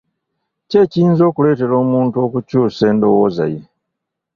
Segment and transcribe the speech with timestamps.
[0.69, 3.61] Ki ekiyinza okuleetera omuntu okukyusa endowooza ye?